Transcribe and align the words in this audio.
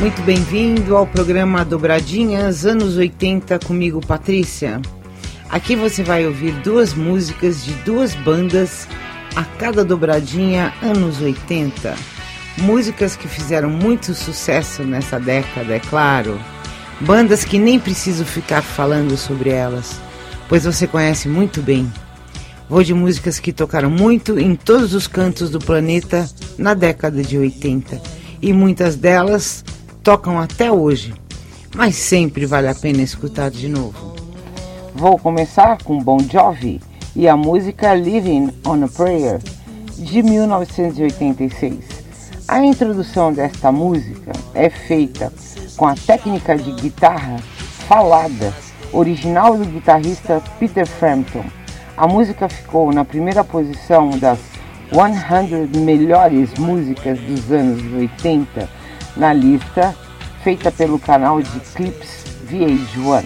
Muito 0.00 0.22
bem-vindo 0.22 0.96
ao 0.96 1.04
programa 1.04 1.64
Dobradinhas 1.64 2.64
Anos 2.64 2.96
80 2.96 3.58
comigo, 3.58 4.00
Patrícia. 4.00 4.80
Aqui 5.50 5.74
você 5.74 6.04
vai 6.04 6.24
ouvir 6.24 6.52
duas 6.62 6.94
músicas 6.94 7.64
de 7.64 7.72
duas 7.82 8.14
bandas 8.14 8.86
a 9.34 9.42
cada 9.42 9.84
dobradinha 9.84 10.72
anos 10.80 11.20
80. 11.20 11.96
Músicas 12.58 13.16
que 13.16 13.26
fizeram 13.26 13.68
muito 13.68 14.14
sucesso 14.14 14.84
nessa 14.84 15.18
década, 15.18 15.74
é 15.74 15.80
claro. 15.80 16.38
Bandas 17.00 17.44
que 17.44 17.58
nem 17.58 17.80
preciso 17.80 18.24
ficar 18.24 18.62
falando 18.62 19.16
sobre 19.16 19.50
elas, 19.50 20.00
pois 20.48 20.64
você 20.64 20.86
conhece 20.86 21.28
muito 21.28 21.60
bem. 21.60 21.92
Vou 22.68 22.84
de 22.84 22.94
músicas 22.94 23.40
que 23.40 23.52
tocaram 23.52 23.90
muito 23.90 24.38
em 24.38 24.54
todos 24.54 24.94
os 24.94 25.08
cantos 25.08 25.50
do 25.50 25.58
planeta 25.58 26.30
na 26.56 26.72
década 26.72 27.20
de 27.20 27.36
80 27.36 28.00
e 28.40 28.52
muitas 28.52 28.94
delas 28.94 29.64
tocam 30.02 30.38
até 30.38 30.70
hoje, 30.70 31.14
mas 31.74 31.96
sempre 31.96 32.46
vale 32.46 32.68
a 32.68 32.74
pena 32.74 33.02
escutar 33.02 33.50
de 33.50 33.68
novo. 33.68 34.14
Vou 34.94 35.18
começar 35.18 35.82
com 35.82 35.98
Bon 35.98 36.18
Jovi 36.18 36.80
e 37.14 37.28
a 37.28 37.36
música 37.36 37.94
Living 37.94 38.50
on 38.66 38.84
a 38.84 38.88
Prayer, 38.88 39.38
de 39.96 40.22
1986. 40.22 41.84
A 42.46 42.64
introdução 42.64 43.32
desta 43.32 43.70
música 43.70 44.32
é 44.54 44.70
feita 44.70 45.32
com 45.76 45.86
a 45.86 45.94
técnica 45.94 46.56
de 46.56 46.72
guitarra 46.72 47.38
falada, 47.86 48.54
original 48.92 49.56
do 49.56 49.64
guitarrista 49.64 50.42
Peter 50.58 50.86
Frampton. 50.86 51.44
A 51.96 52.06
música 52.06 52.48
ficou 52.48 52.92
na 52.92 53.04
primeira 53.04 53.44
posição 53.44 54.10
das 54.10 54.38
100 54.90 55.82
melhores 55.82 56.54
músicas 56.54 57.18
dos 57.20 57.52
anos 57.52 57.82
80 57.92 58.77
na 59.18 59.32
lista 59.32 59.94
feita 60.42 60.70
pelo 60.70 60.98
canal 60.98 61.42
de 61.42 61.60
clips 61.74 62.24
VH1 62.48 63.24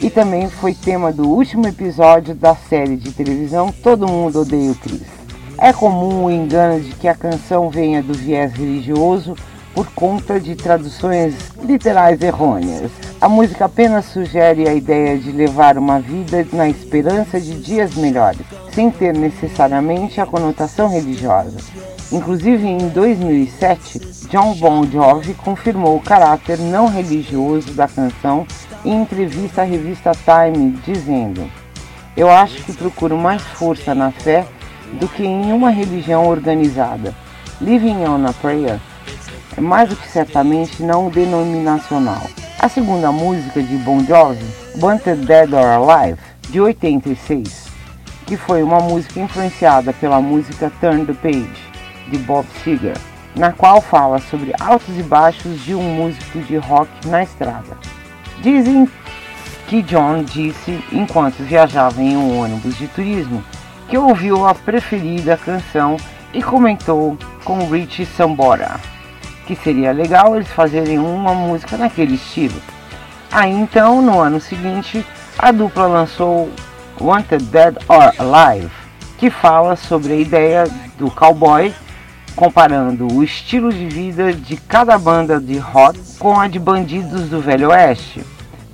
e 0.00 0.10
também 0.10 0.48
foi 0.48 0.74
tema 0.74 1.12
do 1.12 1.28
último 1.28 1.66
episódio 1.66 2.34
da 2.34 2.54
série 2.54 2.96
de 2.96 3.12
televisão 3.12 3.70
Todo 3.70 4.08
Mundo 4.08 4.40
Odeia 4.40 4.70
o 4.70 4.74
Chris. 4.74 5.02
É 5.58 5.72
comum 5.72 6.24
o 6.24 6.30
engano 6.30 6.80
de 6.80 6.92
que 6.92 7.08
a 7.08 7.14
canção 7.14 7.68
venha 7.68 8.02
do 8.02 8.14
viés 8.14 8.52
religioso 8.52 9.34
por 9.74 9.86
conta 9.92 10.40
de 10.40 10.54
traduções 10.54 11.34
literais 11.62 12.20
errôneas. 12.22 12.90
A 13.20 13.28
música 13.28 13.64
apenas 13.64 14.04
sugere 14.06 14.68
a 14.68 14.74
ideia 14.74 15.18
de 15.18 15.32
levar 15.32 15.76
uma 15.76 16.00
vida 16.00 16.46
na 16.52 16.68
esperança 16.68 17.40
de 17.40 17.54
dias 17.60 17.94
melhores, 17.94 18.46
sem 18.72 18.90
ter 18.90 19.12
necessariamente 19.12 20.20
a 20.20 20.26
conotação 20.26 20.88
religiosa. 20.88 21.58
Inclusive, 22.10 22.66
em 22.66 22.88
2007, 22.88 24.00
John 24.30 24.54
Bon 24.54 24.82
Jovi 24.90 25.34
confirmou 25.34 25.96
o 25.96 26.00
caráter 26.00 26.58
não 26.58 26.88
religioso 26.88 27.74
da 27.74 27.86
canção 27.86 28.46
em 28.82 29.02
entrevista 29.02 29.60
à 29.60 29.64
revista 29.64 30.12
Time, 30.12 30.70
dizendo: 30.86 31.50
Eu 32.16 32.30
acho 32.30 32.62
que 32.64 32.72
procuro 32.72 33.18
mais 33.18 33.42
força 33.42 33.94
na 33.94 34.10
fé 34.10 34.46
do 34.98 35.06
que 35.06 35.22
em 35.22 35.52
uma 35.52 35.68
religião 35.68 36.26
organizada. 36.26 37.14
Living 37.60 38.06
on 38.06 38.26
a 38.26 38.32
Prayer 38.32 38.80
é 39.54 39.60
mais 39.60 39.90
do 39.90 39.96
que 39.96 40.08
certamente 40.08 40.82
não 40.82 41.10
denominacional. 41.10 42.22
A 42.58 42.70
segunda 42.70 43.12
música 43.12 43.62
de 43.62 43.76
Bon 43.76 44.02
Jovi, 44.02 44.46
Wanted 44.80 45.26
Dead 45.26 45.52
or 45.52 45.90
Alive, 45.90 46.18
de 46.48 46.58
86, 46.58 47.66
que 48.24 48.38
foi 48.38 48.62
uma 48.62 48.80
música 48.80 49.20
influenciada 49.20 49.92
pela 49.92 50.22
música 50.22 50.72
Turn 50.80 51.04
the 51.04 51.12
Page 51.12 51.67
de 52.10 52.18
Bob 52.18 52.46
Seger, 52.62 52.96
na 53.34 53.52
qual 53.52 53.80
fala 53.80 54.18
sobre 54.18 54.52
altos 54.58 54.98
e 54.98 55.02
baixos 55.02 55.62
de 55.64 55.74
um 55.74 55.82
músico 55.82 56.40
de 56.40 56.56
rock 56.56 56.90
na 57.06 57.22
estrada. 57.22 57.76
Dizem 58.42 58.88
que 59.66 59.82
John 59.82 60.22
disse 60.22 60.82
enquanto 60.92 61.42
viajava 61.42 62.02
em 62.02 62.16
um 62.16 62.40
ônibus 62.40 62.76
de 62.76 62.88
turismo 62.88 63.44
que 63.88 63.98
ouviu 63.98 64.46
a 64.46 64.54
preferida 64.54 65.36
canção 65.36 65.96
e 66.32 66.42
comentou 66.42 67.16
com 67.44 67.68
Richie 67.68 68.06
Sambora 68.06 68.78
que 69.48 69.56
seria 69.56 69.92
legal 69.92 70.36
eles 70.36 70.48
fazerem 70.48 70.98
uma 70.98 71.32
música 71.32 71.78
naquele 71.78 72.16
estilo. 72.16 72.60
Aí 73.32 73.50
então, 73.50 74.02
no 74.02 74.20
ano 74.20 74.38
seguinte, 74.42 75.04
a 75.38 75.50
dupla 75.50 75.86
lançou 75.86 76.50
Wanted 77.00 77.44
Dead 77.44 77.74
or 77.88 78.12
Alive, 78.18 78.70
que 79.16 79.30
fala 79.30 79.74
sobre 79.74 80.12
a 80.12 80.16
ideia 80.16 80.64
do 80.98 81.10
cowboy 81.10 81.72
comparando 82.38 83.12
o 83.12 83.24
estilo 83.24 83.72
de 83.72 83.88
vida 83.88 84.32
de 84.32 84.56
cada 84.56 84.96
banda 84.96 85.40
de 85.40 85.58
rock 85.58 85.98
com 86.20 86.38
a 86.38 86.46
de 86.46 86.56
bandidos 86.56 87.28
do 87.28 87.40
Velho 87.40 87.70
Oeste, 87.70 88.24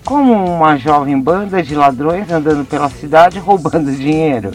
como 0.04 0.34
uma 0.34 0.76
jovem 0.76 1.18
banda 1.18 1.62
de 1.62 1.74
ladrões 1.74 2.30
andando 2.30 2.66
pela 2.66 2.90
cidade 2.90 3.38
roubando 3.40 3.90
dinheiro, 3.90 4.50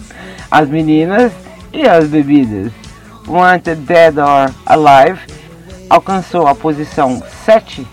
as 0.51 0.69
meninas 0.69 1.31
e 1.73 1.87
as 1.87 2.05
bebidas. 2.05 2.71
Wanted 3.27 3.81
Dead 3.81 4.15
or 4.19 4.53
Alive 4.63 5.21
alcançou 5.89 6.45
a 6.45 6.53
posição 6.53 7.19
7 7.45 7.87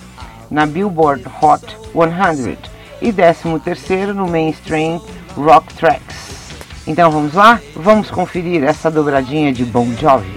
na 0.51 0.67
Billboard 0.67 1.25
Hot 1.41 1.65
100 1.95 2.59
e 3.01 3.11
13º 3.11 4.13
no 4.13 4.29
Mainstream 4.29 5.01
Rock 5.35 5.73
Tracks. 5.77 6.53
Então 6.87 7.11
vamos 7.11 7.33
lá? 7.33 7.59
Vamos 7.75 8.11
conferir 8.11 8.63
essa 8.63 8.91
dobradinha 8.91 9.51
de 9.51 9.65
Bon 9.65 9.91
Jovi. 9.99 10.36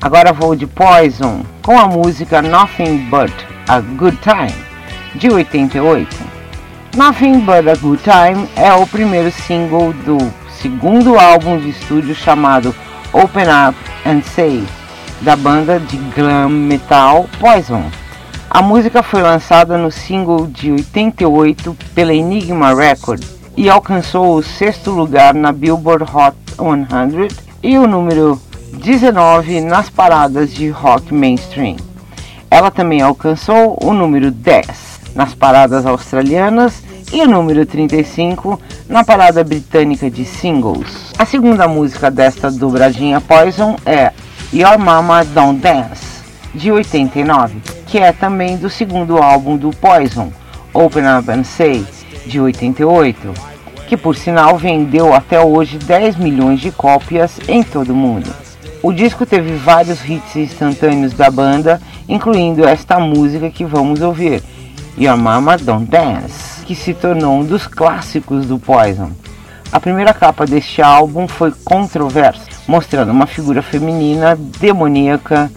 Agora 0.00 0.32
vou 0.32 0.54
de 0.54 0.64
Poison 0.64 1.42
com 1.60 1.76
a 1.76 1.88
música 1.88 2.40
Nothing 2.40 3.08
But 3.10 3.32
a 3.66 3.80
Good 3.80 4.18
Time, 4.18 4.54
de 5.16 5.28
88. 5.28 6.16
Nothing 6.96 7.40
But 7.40 7.66
a 7.68 7.74
Good 7.74 8.02
Time 8.04 8.48
é 8.54 8.72
o 8.72 8.86
primeiro 8.86 9.32
single 9.32 9.92
do 9.92 10.16
segundo 10.60 11.18
álbum 11.18 11.58
de 11.58 11.70
estúdio 11.70 12.14
chamado 12.14 12.72
Open 13.12 13.46
Up 13.68 13.76
and 14.06 14.22
Say, 14.22 14.64
da 15.20 15.34
banda 15.34 15.80
de 15.80 15.96
glam 16.14 16.48
metal 16.48 17.28
Poison. 17.40 17.82
A 18.48 18.62
música 18.62 19.02
foi 19.02 19.20
lançada 19.20 19.76
no 19.76 19.90
single 19.90 20.46
de 20.46 20.70
88 20.70 21.76
pela 21.92 22.14
Enigma 22.14 22.72
Records 22.72 23.36
e 23.56 23.68
alcançou 23.68 24.36
o 24.36 24.44
sexto 24.44 24.92
lugar 24.92 25.34
na 25.34 25.50
Billboard 25.50 26.04
Hot 26.04 26.36
100 26.56 27.28
e 27.64 27.76
o 27.76 27.88
número 27.88 28.40
19 28.72 29.60
nas 29.60 29.88
paradas 29.88 30.52
de 30.52 30.68
rock 30.68 31.12
mainstream. 31.12 31.76
Ela 32.50 32.70
também 32.70 33.00
alcançou 33.00 33.78
o 33.82 33.92
número 33.92 34.30
10 34.30 35.00
nas 35.14 35.34
paradas 35.34 35.84
australianas 35.86 36.82
e 37.12 37.20
o 37.22 37.26
número 37.26 37.64
35 37.64 38.60
na 38.88 39.02
parada 39.04 39.42
britânica 39.42 40.10
de 40.10 40.24
singles. 40.24 41.12
A 41.18 41.24
segunda 41.24 41.66
música 41.66 42.10
desta 42.10 42.50
dobradinha 42.50 43.20
Poison 43.20 43.76
é 43.84 44.12
Your 44.52 44.78
Mama 44.78 45.24
Don't 45.24 45.60
Dance, 45.60 46.22
de 46.54 46.70
89, 46.70 47.60
que 47.86 47.98
é 47.98 48.12
também 48.12 48.56
do 48.56 48.70
segundo 48.70 49.18
álbum 49.18 49.56
do 49.56 49.70
Poison, 49.70 50.32
Open 50.72 51.04
Up 51.18 51.30
and 51.30 51.44
Say, 51.44 51.86
de 52.26 52.40
88, 52.40 53.32
que 53.86 53.96
por 53.96 54.14
sinal 54.14 54.56
vendeu 54.58 55.14
até 55.14 55.40
hoje 55.40 55.78
10 55.78 56.16
milhões 56.16 56.60
de 56.60 56.70
cópias 56.70 57.38
em 57.48 57.62
todo 57.62 57.90
o 57.90 57.96
mundo. 57.96 58.47
O 58.80 58.92
disco 58.92 59.26
teve 59.26 59.56
vários 59.56 60.08
hits 60.08 60.36
instantâneos 60.36 61.12
da 61.12 61.28
banda, 61.30 61.80
incluindo 62.08 62.66
esta 62.66 63.00
música 63.00 63.50
que 63.50 63.64
vamos 63.64 64.00
ouvir, 64.00 64.40
Your 64.96 65.16
Mama 65.16 65.58
Don't 65.58 65.90
Dance, 65.90 66.64
que 66.64 66.76
se 66.76 66.94
tornou 66.94 67.40
um 67.40 67.44
dos 67.44 67.66
clássicos 67.66 68.46
do 68.46 68.56
Poison. 68.56 69.10
A 69.72 69.80
primeira 69.80 70.14
capa 70.14 70.46
deste 70.46 70.80
álbum 70.80 71.26
foi 71.26 71.52
controversa, 71.64 72.46
mostrando 72.68 73.10
uma 73.10 73.26
figura 73.26 73.62
feminina 73.62 74.38
demoníaca 74.60 75.50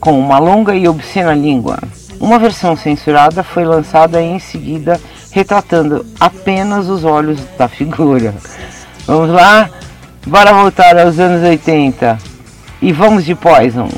com 0.00 0.18
uma 0.18 0.38
longa 0.38 0.74
e 0.74 0.88
obscena 0.88 1.34
língua. 1.34 1.78
Uma 2.18 2.38
versão 2.38 2.76
censurada 2.76 3.44
foi 3.44 3.64
lançada 3.64 4.20
em 4.20 4.40
seguida, 4.40 5.00
retratando 5.30 6.04
apenas 6.18 6.88
os 6.88 7.04
olhos 7.04 7.38
da 7.56 7.68
figura. 7.68 8.34
Vamos 9.06 9.30
lá? 9.30 9.70
Bora 10.26 10.52
voltar 10.52 10.98
aos 10.98 11.20
anos 11.20 11.48
80 11.48 12.35
e 12.80 12.92
vamos 12.92 13.24
de 13.24 13.34
Poison. 13.34 13.88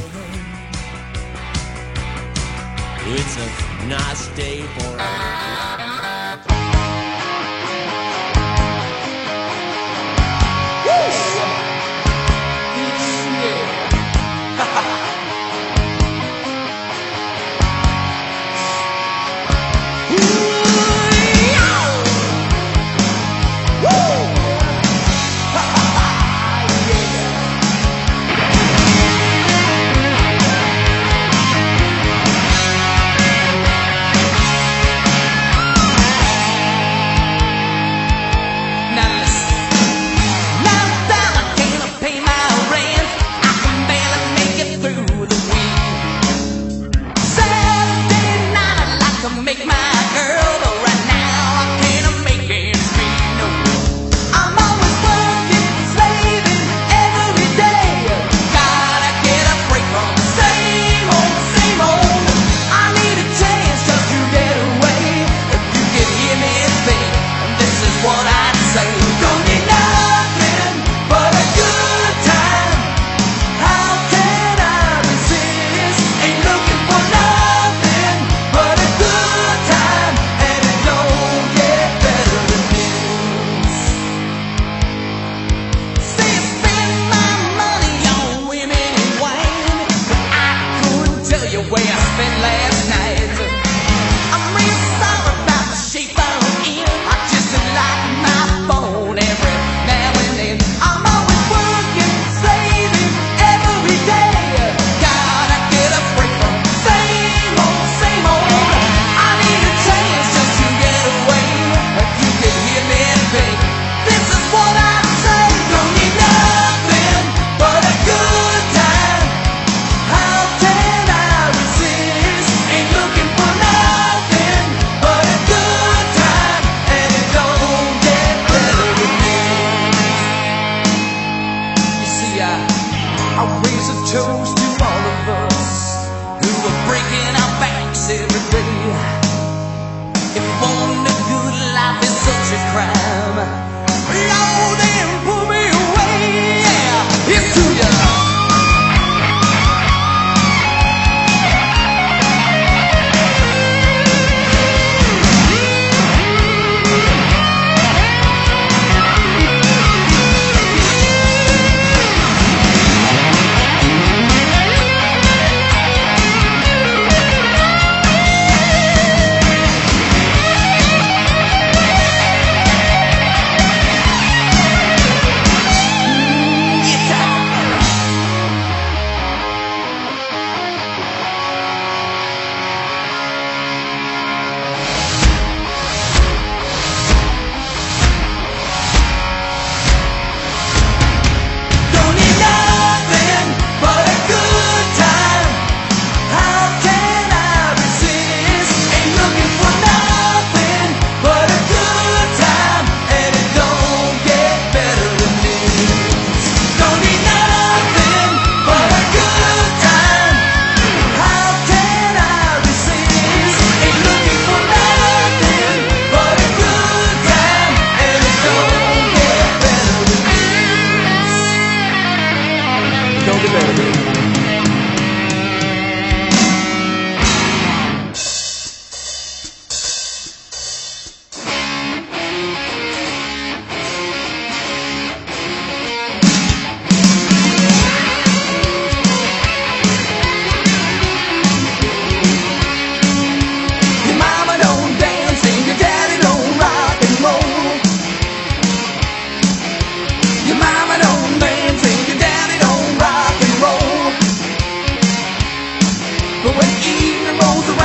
But 256.42 256.54
when 256.54 256.70
evening 256.86 257.36
rolls 257.42 257.68
around 257.68 257.77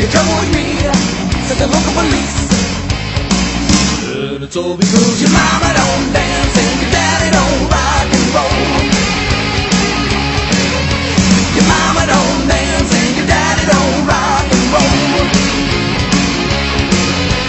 you 0.00 0.08
come 0.08 0.28
with 0.40 0.48
me, 0.56 0.80
said 1.44 1.58
the 1.60 1.68
local 1.68 1.92
police. 1.92 2.36
And 4.32 4.44
it's 4.44 4.56
all 4.56 4.76
because 4.76 5.20
your 5.20 5.28
mama 5.28 5.70
don't 5.76 6.06
dance 6.16 6.56
and 6.56 6.80
your 6.80 6.90
daddy 6.90 7.28
don't 7.36 7.68
rock 7.68 8.08
and 8.08 8.26
roll. 8.32 8.80
Your 11.52 11.66
mama 11.68 12.02
don't 12.08 12.48
dance 12.48 12.90
and 12.96 13.12
your 13.18 13.26
daddy 13.28 13.64
don't 13.68 14.00
rock 14.08 14.48
and 14.48 14.64
roll. 14.72 15.20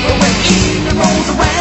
But 0.03 0.15
when 0.19 0.33
evening 0.51 0.97
rolls 0.99 1.29
around 1.31 1.60